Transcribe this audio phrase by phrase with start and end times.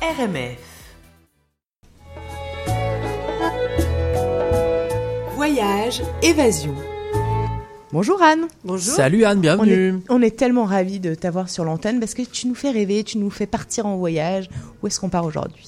[0.00, 0.58] RMF.
[5.34, 6.74] Voyage, évasion.
[7.92, 8.46] Bonjour Anne.
[8.64, 8.94] Bonjour.
[8.94, 9.88] Salut Anne, On bienvenue.
[9.88, 13.02] est, on est tellement ravis de t'avoir sur l'antenne parce que tu nous fais rêver,
[13.02, 14.48] tu nous fais partir en voyage.
[14.82, 15.66] Où est-ce qu'on part aujourd'hui?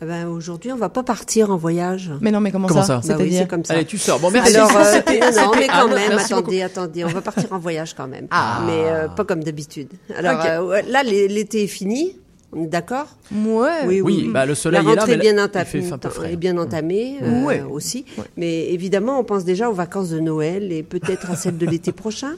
[0.00, 2.10] Eh ben, aujourd'hui, on va pas partir en voyage.
[2.20, 3.74] Mais non, mais comment, Comment ça Bah oui, C'est-à-dire c'est comme ça.
[3.74, 4.18] Allez, tu sors.
[4.18, 4.56] Bon, merci.
[4.56, 6.22] Alors, euh, C'était- non, mais quand Anne, même, beaucoup.
[6.34, 8.26] attendez, attendez, on va partir en voyage quand même.
[8.32, 8.62] Ah.
[8.66, 9.88] Mais euh, pas comme d'habitude.
[10.16, 12.16] Alors euh, là, l'é- l'été est fini.
[12.54, 14.00] On est d'accord Ouais.
[14.02, 17.44] Oui, bah, le soleil la est là, rentrée mais bien entamée, est bien entamée euh,
[17.44, 17.62] Ouais.
[17.62, 18.04] aussi.
[18.36, 21.92] Mais évidemment, on pense déjà aux vacances de Noël et peut-être à celles de l'été
[21.92, 22.34] prochain.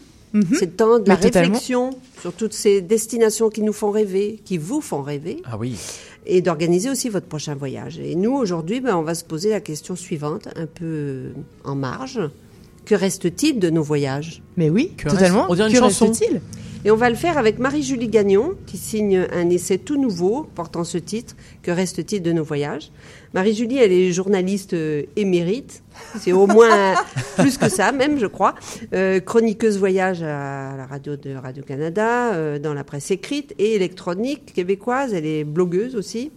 [0.59, 1.53] C'est le temps de la Mais totalement.
[1.55, 1.91] réflexion
[2.21, 5.41] sur toutes ces destinations qui nous font rêver, qui vous font rêver.
[5.45, 5.77] Ah oui.
[6.27, 7.99] et d'organiser aussi votre prochain voyage.
[8.01, 11.33] Et nous, aujourd'hui, ben, on va se poser la question suivante, un peu euh,
[11.65, 12.19] en marge.
[12.85, 14.43] Que reste-t-il de nos voyages?
[14.57, 15.41] Mais oui, Que totalement.
[15.43, 16.07] reste- on dirait une que chanson.
[16.07, 16.41] reste-t-il?
[16.87, 20.85] Et on va le faire avec Marie-Julie Gagnon, qui signe un essai tout nouveau portant
[20.85, 22.91] ce titre, Que reste-t-il de nos voyages?
[23.33, 25.83] Marie-Julie, elle est journaliste euh, émérite,
[26.21, 26.95] c'est au moins
[27.39, 28.55] plus que ça même, je crois.
[28.93, 34.53] Euh, chroniqueuse voyage à la radio de Radio-Canada, euh, dans la presse écrite et électronique
[34.53, 35.15] québécoise.
[35.15, 36.33] Elle est blogueuse aussi.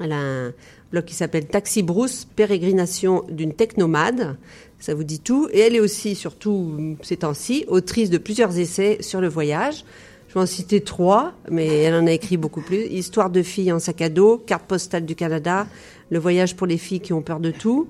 [0.00, 0.54] Elle a un
[0.90, 4.36] blog qui s'appelle Taxi Brousse, pérégrination d'une technomade.
[4.78, 5.48] Ça vous dit tout.
[5.52, 9.84] Et elle est aussi, surtout ces temps-ci, autrice de plusieurs essais sur le voyage.
[10.28, 12.84] Je vais en citer trois, mais elle en a écrit beaucoup plus.
[12.86, 15.66] Histoire de filles en sac à dos, carte postale du Canada,
[16.10, 17.88] le voyage pour les filles qui ont peur de tout.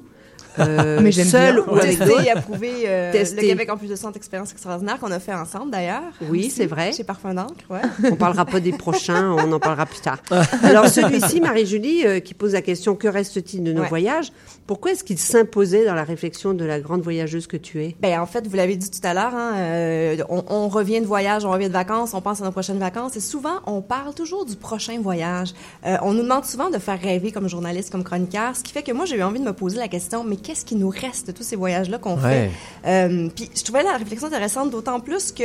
[0.60, 2.20] Euh, Mais seul ou avec d'autres.
[2.62, 6.02] et euh, le Québec en plus de 100 expériences extraordinaires qu'on a fait ensemble d'ailleurs.
[6.28, 6.92] Oui, c'est vrai.
[6.92, 7.80] Chez Parfum d'encre, ouais.
[8.10, 10.18] On parlera pas des prochains, on en parlera plus tard.
[10.62, 13.88] Alors celui-ci, Marie-Julie, euh, qui pose la question que reste-t-il de nos Ouais.
[13.88, 14.32] voyages?
[14.66, 17.96] Pourquoi est-ce qu'il s'imposait dans la réflexion de la grande voyageuse que tu es?
[18.00, 21.06] Ben en fait, vous l'avez dit tout à l'heure, hein, euh, on, on revient de
[21.06, 24.12] voyage, on revient de vacances, on pense à nos prochaines vacances, et souvent on parle
[24.14, 25.54] toujours du prochain voyage.
[25.86, 28.82] Euh, on nous demande souvent de faire rêver comme journaliste, comme chroniqueur, ce qui fait
[28.82, 31.26] que moi j'ai eu envie de me poser la question, mais qu'est-ce qui nous reste
[31.26, 32.50] de tous ces voyages-là qu'on Ouais.
[32.82, 32.88] fait?
[32.88, 35.44] Euh, Puis je trouvais la réflexion intéressante, d'autant plus que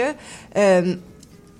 [0.57, 0.95] euh,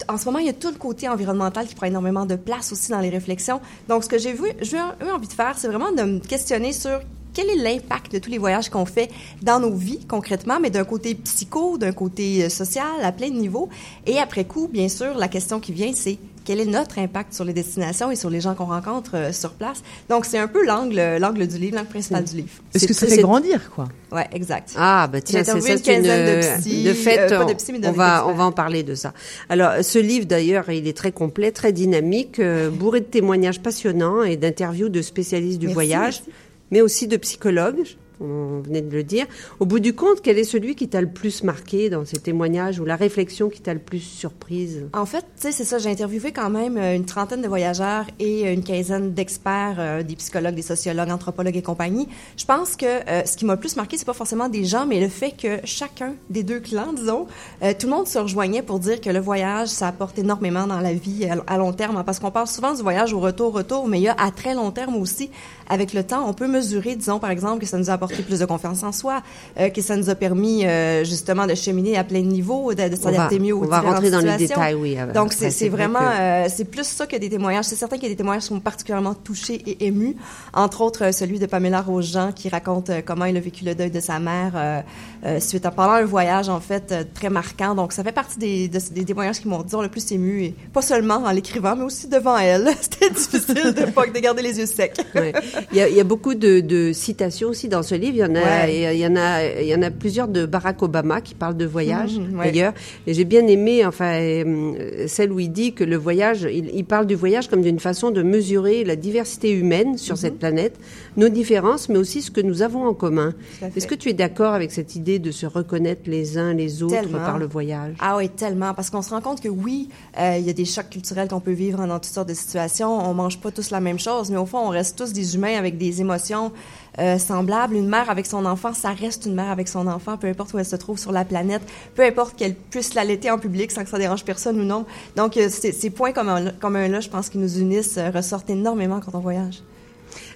[0.08, 2.72] en ce moment, il y a tout le côté environnemental qui prend énormément de place
[2.72, 3.60] aussi dans les réflexions.
[3.90, 6.72] Donc, ce que j'ai vu, j'ai eu envie de faire, c'est vraiment de me questionner
[6.74, 7.00] sur
[7.34, 9.10] quel est l'impact de tous les voyages qu'on fait
[9.42, 13.36] dans nos vies concrètement, mais d'un côté psycho, d'un côté euh, social, à plein de
[13.36, 13.70] niveaux.
[14.06, 17.46] Et après coup, bien sûr, la question qui vient, c'est quel est notre impact sur
[17.46, 19.82] les destinations et sur les gens qu'on rencontre euh, sur place.
[20.10, 22.50] Donc, c'est un peu l'angle, l'angle du livre, l'angle principal du livre.
[22.74, 23.86] Est-ce C'est- que ça c'est- fait grandir, quoi?
[24.12, 24.74] Ouais, exact.
[24.76, 27.52] Ah, bah tiens, c'est ça, une quinzaine de une- psy, de fait, euh, pas de
[27.54, 29.14] on- psy, mais on d'avec va, on va en parler de ça.
[29.50, 34.24] Alors, ce livre, d'ailleurs, il est très complet, très dynamique, euh, bourré de témoignages passionnants
[34.24, 36.32] et d'interviews de spécialistes du Merci, voyage, merci.
[36.72, 37.84] mais aussi de psychologues.
[38.24, 39.26] On venait de le dire.
[39.60, 42.80] Au bout du compte, quel est celui qui t'a le plus marqué dans ces témoignages
[42.80, 44.88] ou la réflexion qui t'a le plus surprise?
[44.94, 45.78] En fait, tu sais, c'est ça.
[45.78, 50.04] J'ai interviewé quand même euh, une trentaine de voyageurs et euh, une quinzaine d'experts, euh,
[50.04, 52.08] des psychologues, des sociologues, anthropologues et compagnie.
[52.38, 52.86] Je pense que
[53.26, 55.60] ce qui m'a le plus marqué, c'est pas forcément des gens, mais le fait que
[55.66, 57.28] chacun des deux clans, disons,
[57.62, 60.94] tout le monde se rejoignait pour dire que le voyage, ça apporte énormément dans la
[60.94, 61.98] vie à, long terme.
[61.98, 64.54] hein, parce qu'on parle souvent du voyage au retour-retour, mais il y a à très
[64.54, 65.30] long terme aussi,
[65.70, 68.40] avec le temps, on peut mesurer, disons, par exemple, que ça nous a apporté plus
[68.40, 69.24] de confiance en soi,
[69.60, 72.90] euh, que ça nous a permis euh, justement de cheminer à plein de niveaux, de,
[72.90, 74.56] de s'adapter mieux aux on va rentrer dans les situations.
[74.56, 74.98] détails, oui.
[74.98, 77.66] après, Donc, c'est c'est vrai vraiment, que- euh, c'est plus ça que des témoignages.
[77.66, 80.16] C'est certain qu'il y a des témoignages qui sont particulièrement touchés et émus.
[80.54, 83.74] Entre autres, euh, celui de Pamela Rojean qui raconte euh, comment il a vécu le
[83.76, 84.82] deuil de sa mère euh,
[85.26, 87.74] euh, suite à pendant un voyage, en fait, euh, très marquant.
[87.76, 90.44] Donc, ça fait partie des, de- des témoignages qui m'ont, disons, le plus ému.
[90.44, 92.70] Et pas seulement en l'écrivant, mais aussi devant elle.
[92.82, 94.98] C'était difficile de de garder les yeux secs.
[95.16, 95.34] Ouais.
[95.72, 98.16] Il, y a, il y a beaucoup de, de citations aussi dans ce livre.
[98.16, 98.94] Il y en a, Ouais.
[98.96, 101.66] il y en a, il y en a plusieurs de Barack Obama qui parlent de
[101.66, 102.46] voyage Mhm, ouais.
[102.46, 102.74] d'ailleurs.
[103.08, 106.86] Et j'ai bien aimé, enfin, euh, celle où il dit que le voyage, il, il
[106.86, 109.98] parle du voyage comme d'une façon de mesurer la diversité humaine Mhm.
[109.98, 110.76] sur cette planète,
[111.18, 113.34] nos différences, mais aussi ce que nous avons en commun.
[113.76, 116.94] Est-ce que tu es d'accord avec cette idée de se reconnaître les uns les autres
[116.96, 117.20] Tellement.
[117.20, 117.96] par le voyage?
[118.00, 118.74] Ah oui, tellement.
[118.74, 119.90] Parce qu'on se rend compte que oui,
[120.20, 122.90] euh, il y a des chocs culturels qu'on peut vivre dans toutes sortes de situations.
[123.10, 125.58] On mange pas tous la même chose, mais au fond, on reste tous des humains
[125.58, 126.52] avec des émotions
[127.00, 127.76] euh, semblables.
[127.76, 130.60] Une mère avec son enfant, ça reste une mère avec son enfant, peu importe où
[130.60, 131.62] elle se trouve sur la planète,
[131.96, 134.86] peu importe qu'elle puisse l'allaiter en public sans que ça dérange personne ou non.
[135.16, 139.16] Donc, euh, ces points communs- communs-là, je pense, qui nous unissent, euh, ressortent énormément quand
[139.16, 139.62] on voyage.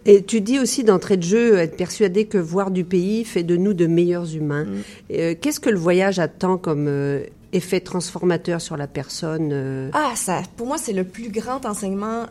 [0.05, 3.57] Et tu dis aussi d'entrée de jeu être persuadé que voir du pays fait de
[3.57, 4.63] nous de meilleurs humains.
[4.63, 4.75] Mm.
[5.11, 10.13] Euh, Qu'est-ce que le voyage attend comme euh, effet transformateur sur la personne euh, Ah,
[10.15, 12.25] ça, pour moi, c'est le plus grand enseignement.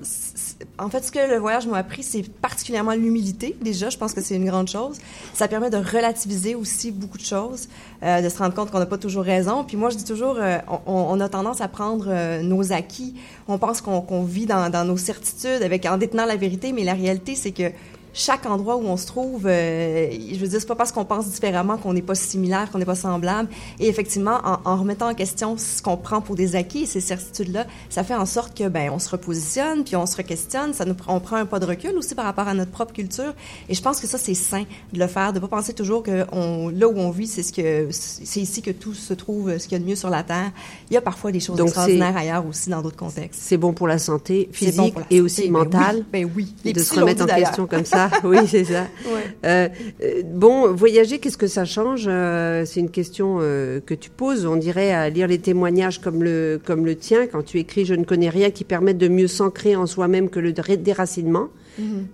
[0.78, 3.56] En fait, ce que le voyage m'a appris, c'est particulièrement l'humilité.
[3.60, 4.98] Déjà, je pense que c'est une grande chose.
[5.34, 7.68] Ça permet de relativiser aussi beaucoup de choses,
[8.02, 9.64] euh, de se rendre compte qu'on n'a pas toujours raison.
[9.64, 13.14] Puis moi, je dis toujours, euh, on, on a tendance à prendre euh, nos acquis.
[13.48, 16.84] On pense qu'on qu'on vit dans, dans nos certitudes avec en détenant la vérité, mais
[16.84, 17.70] la réalité, c'est que
[18.16, 21.28] chaque endroit où on se trouve, euh, je veux dire, c'est pas parce qu'on pense
[21.28, 23.50] différemment qu'on n'est pas similaire, qu'on n'est pas semblable.
[23.78, 27.00] Et effectivement, en, en remettant en question ce qu'on prend pour des acquis et ces
[27.00, 30.72] certitudes-là, ça fait en sorte que ben on se repositionne, puis on se re-questionne.
[30.72, 33.34] Ça nous, on prend un pas de recul aussi par rapport à notre propre culture.
[33.68, 34.64] Et je pense que ça c'est sain
[34.94, 37.52] de le faire, de pas penser toujours que on, là où on vit, c'est ce
[37.52, 40.22] que c'est ici que tout se trouve, ce qu'il y a de mieux sur la
[40.22, 40.52] terre.
[40.90, 43.42] Il y a parfois des choses Donc, extraordinaires ailleurs aussi dans d'autres contextes.
[43.44, 45.96] C'est bon pour la santé physique bon et aussi ben mentale.
[45.96, 48.05] oui, Ben oui, Les de se remettre en question comme ça.
[48.24, 48.86] Oui, c'est ça.
[49.06, 49.20] Ouais.
[49.44, 49.68] Euh,
[50.02, 54.46] euh, bon, voyager, qu'est-ce que ça change Euh, C'est une question euh, que tu poses.
[54.46, 57.94] On dirait à lire les témoignages comme le comme le tien quand tu écris "Je
[57.94, 61.48] ne connais rien" qui permettent de mieux s'ancrer en soi-même que le dé- déracinement.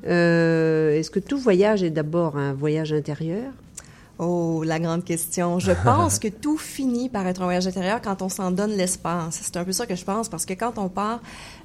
[0.06, 3.52] Euh, Est-ce que tout voyage est d'abord un voyage intérieur?
[4.24, 5.58] Oh, la grande question.
[5.58, 9.40] Je pense que tout finit par être un voyage intérieur quand on s'en donne l'espace.
[9.42, 11.18] C'est un peu ça que je pense, parce que quand on part,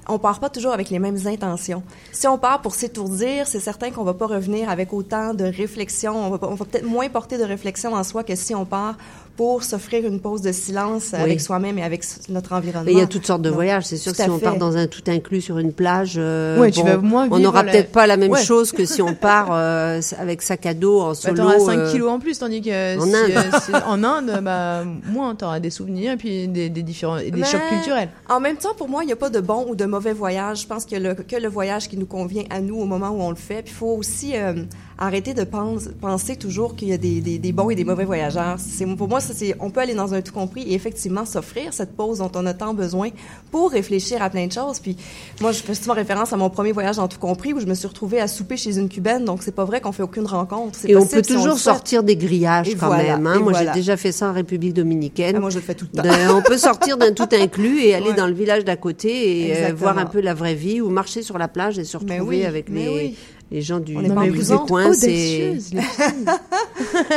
[0.08, 1.84] on part pas toujours avec les mêmes intentions.
[2.10, 6.16] Si on part pour s'étourdir, c'est certain qu'on va pas revenir avec autant de réflexion.
[6.16, 8.96] On va, va peut-être moins porter de réflexion en soi que si on part
[9.38, 11.20] pour s'offrir une pause de silence Oui.
[11.20, 12.84] avec soi-même et avec notre environnement.
[12.86, 13.84] Mais il y a toutes sortes de Donc, voyages.
[13.84, 16.72] C'est sûr que si on part dans un tout inclus sur une plage, euh, Ouais,
[16.72, 18.42] tu vas moins on n'aura la- peut-être pas la même Ouais.
[18.42, 21.36] chose que si on part euh, avec sac à dos en Bah, solo.
[21.36, 23.30] t'auras 5 euh, kilos en plus, tandis que en si, Inde.
[23.30, 27.30] euh, si- en Inde, bah, moins, t'auras des souvenirs et puis des, des différents, et
[27.30, 28.08] des Mais chocs culturels.
[28.28, 30.62] En même temps, pour moi, il n'y a pas de bon ou de mauvais voyage.
[30.62, 33.22] Je pense que le, que le voyage qui nous convient à nous au moment où
[33.22, 33.62] on le fait.
[33.62, 34.54] Puis il faut aussi euh,
[34.98, 38.04] arrêter de pense- penser toujours qu'il y a des, des, des bons et des mauvais
[38.04, 38.56] voyageurs.
[38.58, 41.72] C'est, pour moi, ça, c'est, on peut aller dans un tout compris et effectivement s'offrir
[41.72, 43.10] cette pause dont on a tant besoin
[43.50, 44.80] pour réfléchir à plein de choses.
[44.80, 44.96] Puis
[45.40, 47.74] moi, je fais souvent référence à mon premier voyage dans tout compris où je me
[47.74, 49.24] suis retrouvée à souper chez une cubaine.
[49.24, 50.76] Donc c'est pas vrai qu'on fait aucune rencontre.
[50.80, 53.26] C'est Et on peut si toujours sortir des grillages Et quand voilà, même.
[53.26, 53.38] hein.
[53.38, 53.72] Moi, voilà.
[53.72, 55.34] j'ai déjà fait ça en République dominicaine.
[55.36, 56.08] Ah, moi, je le fais tout le temps.
[56.08, 58.14] De- on peut sortir d'un tout inclus et aller Ouais.
[58.14, 61.22] dans le village d'à côté et euh, voir un peu la vraie vie ou marcher
[61.22, 63.16] sur la plage et se Mais retrouver oui, avec les, oui.
[63.50, 64.58] Les gens du, On en du prison.
[64.66, 64.92] coin.
[64.92, 65.52] C'est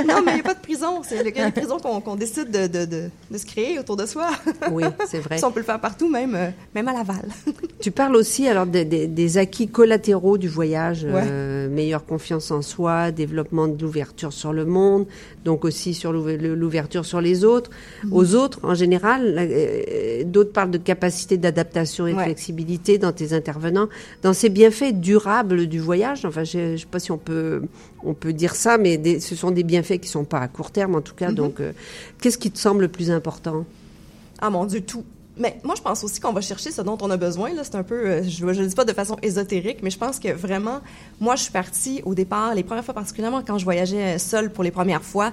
[0.07, 1.01] non, mais il n'y a pas de prison.
[1.04, 4.06] C'est le- les prisons qu'on, qu'on décide de, de, de, de se créer autour de
[4.06, 4.30] soi.
[4.72, 5.38] oui, c'est vrai.
[5.38, 7.28] Ça, on peut le faire partout, même, euh, même à Laval.
[7.81, 12.62] Tu parles aussi alors des, des- des acquis collatéraux du voyage, euh, meilleure confiance en
[12.62, 15.06] soi, développement de l'ouverture sur le monde,
[15.45, 17.71] donc aussi sur l'ouverture sur les autres,
[18.03, 18.13] Mhm.
[18.13, 19.35] aux autres en général.
[19.39, 22.25] euh, D'autres parlent de capacité d'adaptation et de Ouais.
[22.25, 23.88] flexibilité dans tes intervenants,
[24.21, 26.25] dans ces bienfaits durables du voyage.
[26.25, 27.61] Enfin, je ne sais pas si on peut
[28.03, 30.71] on peut dire ça, mais des- ce sont des bienfaits qui sont pas à court
[30.71, 31.17] terme en tout Mhm.
[31.19, 31.31] cas.
[31.31, 31.71] Donc, euh,
[32.19, 33.65] qu'est-ce qui te semble le plus important?
[34.39, 35.03] Ah mon Dieu, tout.
[35.38, 37.54] Mais moi, je pense aussi qu'on va chercher ce dont on a besoin.
[37.54, 39.98] Là, c'est un peu, euh, je ne le dis pas de façon ésotérique, mais je
[39.98, 40.81] pense que vraiment,
[41.19, 44.63] moi, je suis partie au départ, les premières fois particulièrement quand je voyageais seule pour
[44.63, 45.31] les premières fois.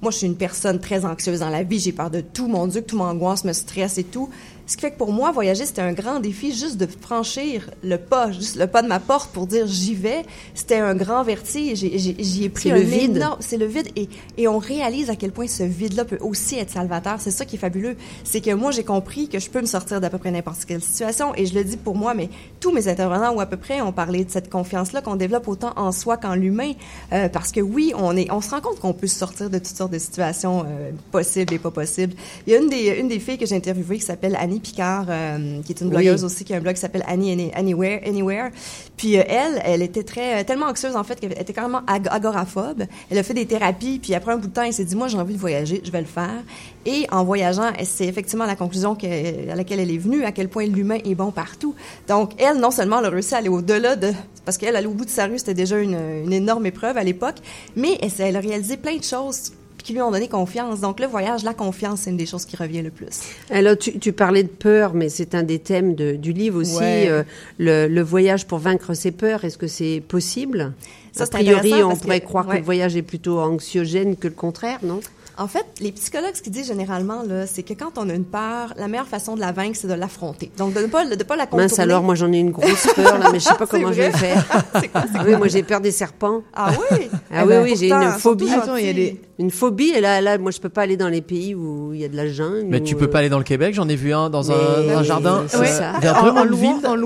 [0.00, 1.78] Moi, je suis une personne très anxieuse dans la vie.
[1.78, 2.46] J'ai peur de tout.
[2.46, 4.28] Mon Dieu, que tout m'angoisse, me stresse et tout.
[4.66, 7.98] Ce qui fait que pour moi, voyager, c'était un grand défi juste de franchir le
[7.98, 10.22] pas, juste le pas de ma porte pour dire j'y vais.
[10.54, 11.78] C'était un grand vertige.
[11.80, 13.16] J'y ai pris C'est un le vide.
[13.18, 14.08] énorme- c'est le vide et,
[14.38, 17.16] et on réalise à quel point ce vide-là peut aussi être salvateur.
[17.20, 17.96] C'est ça qui est fabuleux.
[18.24, 20.82] C'est que moi, j'ai compris que je peux me sortir d'à peu près n'importe quelle
[20.82, 22.30] situation et je le dis pour moi, mais
[22.60, 25.72] tous mes intervenants ou à peu près ont parlé de cette confiance-là qu'on développe autant
[25.76, 26.72] en soi qu'en l'humain.
[27.12, 29.58] Euh, parce que oui, on est, on se rend compte qu'on peut se sortir de
[29.58, 32.14] toutes sortes de situations euh, possibles et pas possibles.
[32.46, 35.06] Il y a une des, une des filles que j'ai interviewées qui s'appelle Annie Picard,
[35.08, 35.94] euh, qui est une Oui.
[35.96, 38.00] blogueuse aussi, qui a un blog qui s'appelle Annie Any- Anywhere.
[38.06, 38.50] Anywhere.
[38.96, 42.08] Puis euh, elle, elle était très, euh, tellement anxieuse en fait qu'elle était carrément ag-
[42.10, 42.84] agoraphobe.
[43.10, 45.08] Elle a fait des thérapies, puis après un bout de temps, elle s'est dit moi
[45.08, 46.42] j'ai envie de voyager, je vais le faire.
[46.86, 50.48] Et en voyageant, c'est effectivement la conclusion que- à laquelle elle est venue, à quel
[50.48, 51.74] point l'humain est bon partout.
[52.08, 54.12] Donc elle, non seulement elle a réussi à aller au-delà de,
[54.44, 57.02] parce qu'elle aller au bout de sa rue, c'était déjà une, une énorme épreuve à
[57.04, 57.36] l'époque,
[57.76, 59.52] mais elle, elle a réalisé plein de choses
[59.84, 60.80] qui lui ont donné confiance.
[60.80, 63.20] Donc le voyage, la confiance, c'est une des choses qui revient le plus.
[63.50, 66.76] Alors, tu, tu parlais de peur, mais c'est un des thèmes de- du livre aussi.
[66.78, 67.06] Ouais.
[67.08, 67.22] euh,
[67.58, 70.72] le, le voyage pour vaincre ses peurs, est-ce que c'est possible?
[71.12, 74.34] Ça, A priori, on que- pourrait croire que le voyage est plutôt anxiogène que le
[74.34, 74.98] contraire, non?
[75.36, 78.24] En fait, les psychologues, ce qu'ils disent généralement, là, c'est que quand on a une
[78.24, 80.52] peur, la meilleure façon de la vaincre, c'est de l'affronter.
[80.58, 81.64] Donc, de ne pas, de pas la contourner.
[81.64, 83.96] Mince alors, moi j'en ai une grosse peur, là, mais je sais pas comment je
[84.00, 84.44] vais faire.
[84.80, 86.42] c'est quoi, c'est Ah oui, moi j'ai peur des serpents.
[86.54, 87.08] Ah oui?
[87.32, 88.48] Ah Eh oui, ben, oui, j'ai une phobie.
[88.48, 90.96] Attends, il y a des, Une phobie, et là, là, moi, je peux pas aller
[90.96, 92.66] dans les pays où il y a de la jungle.
[92.68, 94.54] Mais tu peux pas euh, aller dans le Québec, j'en ai vu un dans un,
[94.54, 95.92] Mais- dans un mais jardin c'est ça.
[96.00, 96.44] vers En- en en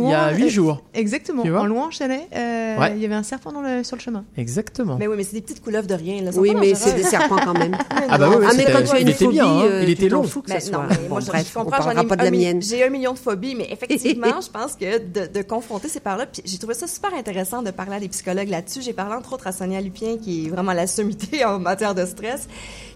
[0.05, 0.83] il y a huit jours.
[0.95, 1.43] Exactement.
[1.43, 2.99] En louant chalet, euh, il Ouais.
[2.99, 4.25] y avait un serpent dans le, sur le chemin.
[4.37, 4.97] Exactement.
[4.99, 6.23] Mais oui, mais c'est des petites couleuvres de rien.
[6.23, 6.31] Là.
[6.37, 7.77] Oui, mais c'est des serpents quand même.
[8.11, 9.63] Ah bah oui, ah, mais quand tu as il une était phobie, bien, hein.
[9.65, 10.23] euh, il était long.
[10.23, 10.29] moi,
[11.11, 12.63] Bon, je, bref, je on comprends, j'en parlera ai pas de la mi- mienne.
[12.63, 16.41] J'ai un million de phobies, mais effectivement, je pense que de, confronter ces parts-là, puis
[16.45, 18.81] j'ai trouvé ça super intéressant de parler à des psychologues là-dessus.
[18.83, 22.05] J'ai parlé entre autres à Sonia Lupien, qui est vraiment la sommité en matière de
[22.19, 22.49] stress,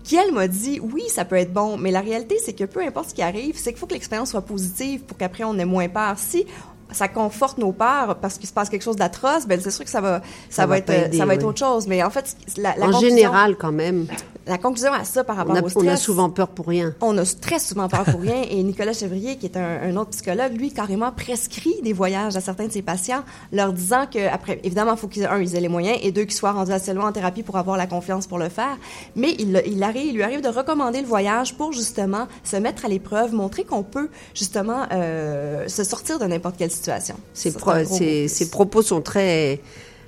[0.05, 2.81] qui elle m'a dit, oui, ça peut être bon, mais la réalité, c'est que peu
[2.81, 5.65] importe ce qui arrive, c'est qu'il faut que l'expérience soit positive pour qu'après on ait
[5.65, 6.15] moins peur.
[6.19, 6.45] Si
[6.91, 9.91] ça conforte nos peurs parce qu'il se passe quelque chose d'atroce, ben c'est sûr que
[9.91, 11.49] ça va, ça, Ça va va être, aider, ça va être oui.
[11.49, 11.87] autre chose.
[11.87, 14.07] Mais en fait, la, la En conclusion- général, quand même,
[14.47, 16.67] la conclusion à ça par rapport on a, au on stress, a souvent peur pour
[16.67, 16.95] rien.
[17.01, 18.43] on a très souvent peur pour rien.
[18.51, 22.41] Et Nicolas Chevrier, qui est un, un autre psychologue, lui, carrément prescrit des voyages à
[22.41, 23.23] certains de ses patients,
[23.53, 26.25] leur disant que, après, évidemment, il faut qu'ils, un, ils aient les moyens, et deux,
[26.25, 28.77] qu'ils soient rendus assez loin en thérapie pour avoir la confiance pour le faire.
[29.17, 32.85] Mais il, il, arrive, il lui arrive de recommander le voyage pour, justement, se mettre
[32.85, 37.15] à l'épreuve, montrer qu'on peut, justement, euh, se sortir de n'importe quelle situation.
[37.35, 39.61] Ses, pro- ses propos sont très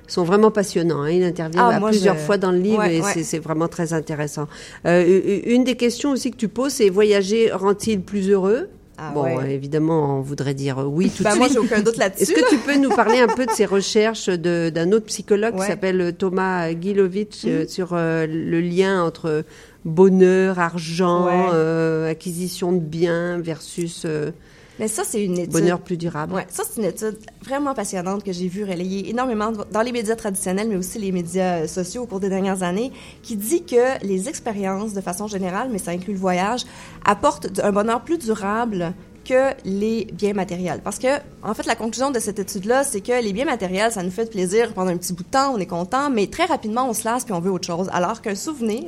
[0.07, 1.01] sont vraiment passionnants.
[1.03, 1.09] hein.
[1.11, 3.23] Il intervient Ah, moi, plusieurs je- fois dans le livre Ouais, et ouais.
[3.23, 4.47] c'est- vraiment très intéressant.
[4.85, 8.69] Euh, une des questions aussi que tu poses, c'est voyager rend-il plus heureux?
[8.97, 9.35] Ah, Bon, ouais.
[9.43, 11.51] euh, évidemment, on voudrait dire euh, oui tout de moi, suite.
[11.51, 12.23] j'ai aucun doute là-dessus.
[12.23, 15.65] Est-ce que tu peux nous parler un peu de ces recherches d'un autre psychologue qui
[15.65, 17.67] s'appelle Thomas Gilovitch euh, Mhm.
[17.67, 19.43] sur euh, le lien entre
[19.83, 24.31] bonheur, argent, euh, acquisition de biens versus euh,
[24.79, 25.53] Mais ça, c'est une étude.
[25.53, 29.51] bonheur plus durable Ouais, ça c'est une étude vraiment passionnante que j'ai vue relayer énormément
[29.71, 32.91] dans les médias traditionnels, mais aussi les médias euh, sociaux au cours des dernières années,
[33.23, 36.65] qui dit que les expériences, de façon générale, mais ça inclut le voyage,
[37.05, 38.93] apportent un bonheur plus durable
[39.25, 40.79] que les biens matériels.
[40.83, 41.07] Parce que,
[41.43, 44.29] en fait, la conclusion de cette étude-là, c'est que les biens matériels, ça nous fait
[44.29, 47.03] plaisir pendant un petit bout de temps, on est content, mais très rapidement, on se
[47.03, 47.89] lasse puis on veut autre chose.
[47.91, 48.83] Alors qu'un souvenir,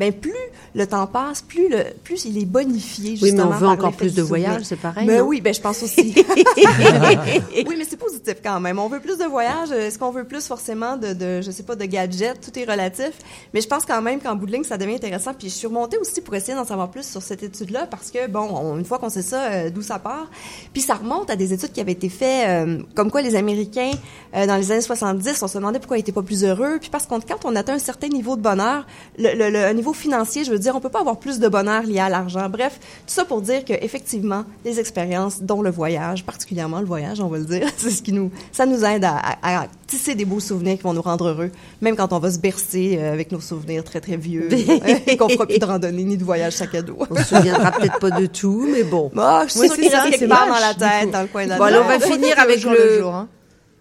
[0.00, 0.32] ben plus
[0.74, 3.10] le temps passe, plus le, plus il est bonifié.
[3.10, 5.06] Oui, mais Justement, on veut encore plus de voyages, c'est pareil.
[5.06, 6.14] Ben oui, ben je pense aussi.
[6.56, 8.78] oui, mais c'est positif quand même.
[8.78, 9.70] On veut plus de voyages.
[9.72, 12.40] Est-ce qu'on veut plus forcément de, de, je sais pas, de gadgets?
[12.40, 13.12] Tout est relatif.
[13.54, 15.34] Mais je pense quand même qu'en bout de ligne, ça devient intéressant.
[15.34, 18.26] Puis je suis remontée aussi pour essayer d'en savoir plus sur cette étude-là parce que,
[18.28, 20.30] bon, on- une fois qu'on sait ça, euh, d'où ça part.
[20.72, 23.90] Puis ça remonte à des études qui avaient été faites, euh, comme quoi les Américains,
[24.34, 26.78] euh, dans les années 70, on se demandait pourquoi ils étaient pas plus heureux.
[26.80, 28.86] Puis parce qu'on, quand on atteint un certain niveau de bonheur,
[29.18, 31.48] le, le- le- un niveau financier, je veux dire, on peut pas avoir plus de
[31.48, 32.48] bonheur lié à l'argent.
[32.48, 37.20] Bref, tout ça pour dire que effectivement, les expériences, dont le voyage, particulièrement le voyage,
[37.20, 40.14] on va le dire, c'est ce qui nous, ça nous aide à, à- à tisser
[40.14, 43.12] des beaux souvenirs qui vont nous rendre heureux, même quand on va se bercer euh,
[43.12, 44.48] avec nos souvenirs très très vieux
[45.06, 46.96] et qu'on fera plus de randonnée ni de voyage sac à dos.
[47.10, 49.10] On se souviendra peut-être pas de tout, mais bon.
[49.14, 51.44] Bah, je suis sûre c'est qu'il reste quelque part dans la tête, dans le coin
[51.44, 53.28] de la Bon, alors, on va finir avec le- jour, hein.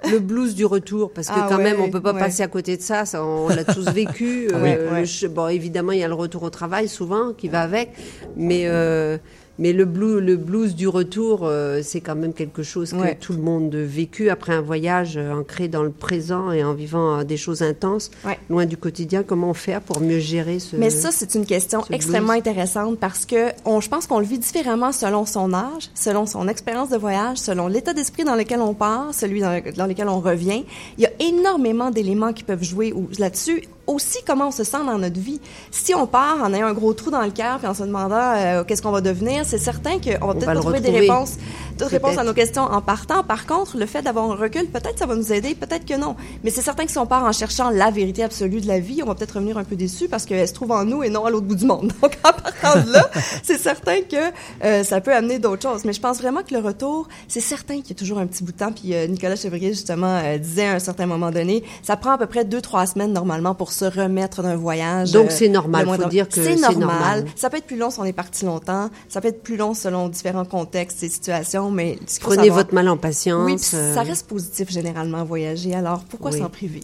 [0.10, 2.20] Le blues du retour, parce que Ah quand ouais, même, on peut pas ouais.
[2.20, 3.06] passer à côté de ça.
[3.06, 4.48] ça on l'a tous vécu.
[4.54, 5.00] Oui, Euh, ouais.
[5.02, 7.92] le ch- bon, évidemment, il y a le retour au travail souvent qui va avec,
[8.38, 9.18] mais euh,
[9.60, 13.18] mais le blues, le blues du retour, euh, c'est quand même quelque chose que Ouais.
[13.20, 16.74] tout le monde a vécu après un voyage euh, ancré dans le présent et en
[16.74, 18.40] vivant euh, des choses intenses, Ouais.
[18.50, 19.22] loin du quotidien.
[19.24, 22.40] Comment faire pour mieux gérer ce Mais ça, c'est une question extrêmement blues?
[22.40, 26.48] intéressante parce que on, je pense qu'on le vit différemment selon son âge, selon son
[26.48, 30.08] expérience de voyage, selon l'état d'esprit dans lequel on part, celui dans, le- dans lequel
[30.08, 30.64] on revient.
[30.98, 33.64] Il y a énormément d'éléments qui peuvent jouer ou- là-dessus.
[33.90, 35.42] Aussi, comment on se sent dans notre vie.
[35.72, 38.36] Si on part en ayant un gros trou dans le cœur puis en se demandant
[38.36, 41.38] euh, qu'est-ce qu'on va devenir, c'est certain qu'on va peut-être trouver des réponses,
[41.86, 43.24] de réponses à nos questions en partant.
[43.24, 46.16] Par contre, le fait d'avoir un recul, peut-être ça va nous aider, peut-être que non.
[46.44, 49.02] Mais c'est certain que si on part en cherchant la vérité absolue de la vie,
[49.04, 51.26] on va peut-être revenir un peu déçu parce qu'elle se trouve en nous et non
[51.26, 51.92] à l'autre bout du monde.
[52.02, 53.10] Donc, en partant de là,
[53.44, 54.18] c'est certain que
[54.64, 55.86] euh, ça peut amener d'autres choses.
[55.86, 58.44] Mais je pense vraiment que le retour, c'est certain qu'il y a toujours un petit
[58.44, 58.72] bout de temps.
[58.72, 62.18] Puis euh, Nicolas Chevrier, justement, euh, disait à un certain moment donné, ça prend à
[62.18, 65.12] peu près deux, trois semaines normalement pour se remettre d'un voyage.
[65.12, 65.86] Donc, euh, c'est normal.
[65.86, 66.80] Faut dire que c'est c'est normal.
[66.80, 67.26] normal.
[67.36, 68.90] Ça peut être plus long si on est parti longtemps.
[69.08, 71.69] Ça peut être plus long selon différents contextes et situations.
[71.72, 73.46] Mais Prenez savoir- votre mal en patience.
[73.46, 75.74] oui, puis euh, ça reste positif généralement voyager.
[75.76, 76.40] Alors pourquoi Oui.
[76.40, 76.82] s'en priver?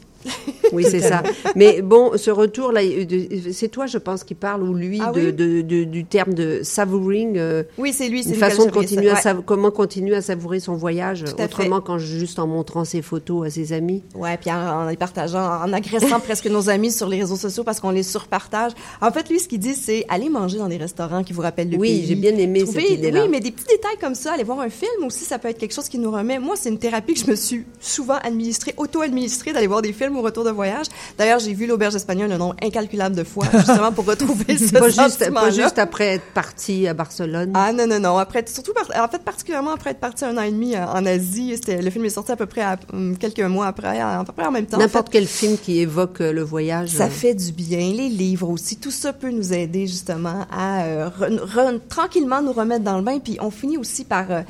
[0.74, 1.24] Oui, c'est ça.
[1.56, 5.12] Mais bon, ce retour là, de- c'est toi, je pense, qui parle ou lui Ah
[5.12, 5.34] de, oui?
[5.34, 9.10] de- de- du terme de savouring, euh, Oui, c'est lui, c'est une façon de continuer
[9.10, 13.48] à sav- comment continuer à savourer son voyage autrement qu'en juste en montrant ses photos
[13.48, 14.04] à ses amis.
[14.16, 17.36] Ouais, ouais puis en, en les partageant, en agressant presque nos amis sur les réseaux
[17.36, 18.72] sociaux parce qu'on les surpartage.
[19.02, 21.70] En fait, lui, ce qu'il dit, c'est aller manger dans des restaurants qui vous rappellent
[21.70, 22.06] le Oui, pays.
[22.08, 23.24] j'ai bien aimé Trouver- cette idée-là.
[23.24, 25.58] Oui, mais des petits détails comme ça, aller voir un film aussi, ça peut être
[25.60, 26.40] quelque chose qui nous remet.
[26.40, 30.15] Moi, c'est une thérapie que je me suis souvent administrée, auto-administrée, d'aller voir des films
[30.18, 30.86] au retour de voyage.
[31.18, 34.90] D'ailleurs, j'ai vu l'auberge espagnole un nombre incalculable de fois, justement pour retrouver ce Pas
[34.90, 37.52] juste, pas juste après être parti à Barcelone.
[37.54, 38.18] Ah non, non, non.
[38.18, 41.54] Après, surtout, en fait, particulièrement après être parti un an et demi euh, en Asie.
[41.56, 44.24] C'était, le film est sorti à peu près à, hum, quelques mois après, à, à
[44.24, 44.78] peu près en même temps.
[44.78, 46.90] N'importe En quel film qui évoque euh, le voyage.
[46.90, 47.78] ça euh, fait du bien.
[47.94, 52.54] Les livres aussi, tout ça peut nous aider justement à euh, re- re- tranquillement nous
[52.54, 53.20] remettre dans le bain.
[53.20, 54.32] Puis on finit aussi par...
[54.32, 54.42] euh,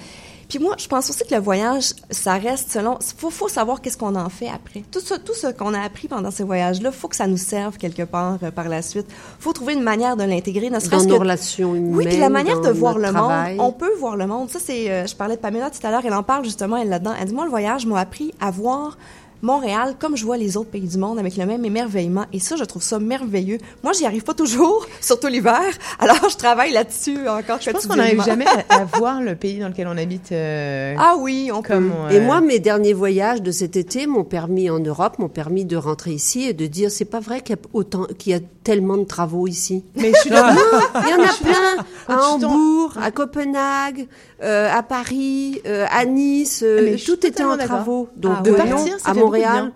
[0.48, 2.98] puis moi, je pense aussi que le voyage, ça reste selon.
[3.18, 4.84] Faut, faut savoir qu'est-ce qu'on en fait après.
[4.92, 7.78] Tout ça, tout ce qu'on a appris pendant ces voyages-là, faut que ça nous serve
[7.78, 9.08] quelque part euh, par la suite.
[9.40, 11.96] Faut trouver une manière de l'intégrer, ne dans serait-ce nos que relations humaines.
[11.96, 13.56] oui, puis la manière de voir le travail.
[13.56, 14.50] monde, on peut voir le monde.
[14.50, 16.90] Ça, c'est, euh, je parlais de Pamela tout à l'heure, elle en parle justement, elle
[16.90, 17.14] là-dedans.
[17.20, 18.98] Elle dit, moi, le voyage m'a appris à voir
[19.42, 22.26] Montréal comme je vois les autres pays du monde avec le même émerveillement.
[22.34, 23.58] Et ça, je trouve ça merveilleux.
[23.84, 25.62] Moi, j'y arrive pas toujours, surtout l'hiver.
[26.00, 29.60] Alors, je travaille là-dessus encore Je pense qu'on n'arrive jamais à, à voir le pays
[29.60, 31.96] dans lequel on habite euh, Ah oui, on comme peut.
[32.08, 35.30] on, Et euh, moi, mes derniers voyages de cet été m'ont permis en Europe, m'ont
[35.30, 38.32] permis de rentrer ici et de dire c'est pas vrai qu'il y a autant, qu'il
[38.32, 39.84] y a tellement de travaux ici.
[39.96, 40.56] Mais je suis d'accord.
[41.04, 44.08] Il y en a plein à Hambourg, à Copenhague,
[44.44, 46.64] euh, à Paris, euh, à Nice.
[46.66, 48.10] euh, suis tout était en travaux.
[48.16, 48.62] Donc Ah De ouais.
[48.62, 49.72] euh, non, Montréal,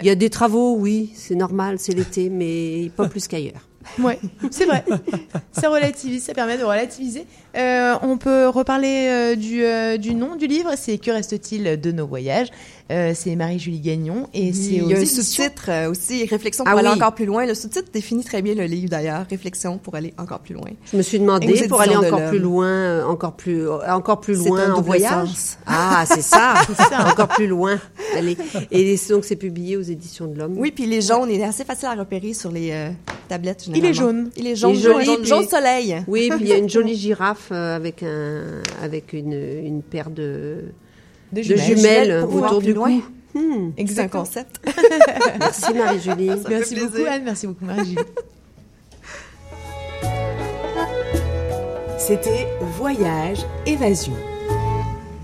[0.00, 3.60] il y a des travaux, oui, c'est normal, c'est l'été, mais pas plus qu'ailleurs.
[3.98, 4.18] Ouais,
[4.50, 4.84] c'est vrai.
[5.52, 7.26] Ça relativise, ça permet de relativiser.
[7.56, 10.70] Euh, on peut reparler euh, du, euh, du nom du livre.
[10.76, 12.48] C'est Que reste-t-il de nos voyages?
[12.90, 16.70] Euh, C'est Marie-Julie Gagnon et c'est Il y a un sous-titre euh, aussi, Réflexion Ah
[16.70, 16.94] pour aller oui.
[16.96, 17.46] encore plus loin.
[17.46, 20.68] Le sous-titre définit très bien le livre d'ailleurs, Réflexion pour aller encore plus loin.
[20.90, 24.72] Je me suis demandé pour aller encore plus loin, encore plus, encore plus loin un
[24.72, 25.28] en voyage.
[25.28, 25.58] sens.
[25.66, 26.54] Ah, c'est ça,
[26.90, 27.08] ça.
[27.08, 27.78] encore plus loin.
[28.16, 28.36] Allez.
[28.70, 30.54] Et donc c'est publié aux éditions de l'Homme.
[30.58, 32.90] Oui, puis il est jaune, il est assez facile à repérer sur les
[33.30, 33.92] Il est généralement.
[33.94, 34.30] jaune.
[34.36, 35.96] Il est jaune, Il est jaune, joli, jaune, puis- jaune soleil.
[36.06, 38.42] Oui, puis il y a une jolie girafe euh, avec un,
[38.82, 40.64] avec une, une paire de,
[41.32, 42.24] de de jumelles.
[42.24, 42.86] autour du cou.
[42.86, 43.00] Hmm.
[43.34, 44.22] C'est un Exactement.
[44.24, 44.60] concept.
[45.40, 46.30] Merci Marie-Julie.
[46.48, 46.90] Merci plaisir.
[46.90, 47.98] beaucoup Anne, merci beaucoup Marie-Julie.
[51.98, 52.46] C'était
[52.78, 54.12] Voyage, Évasion.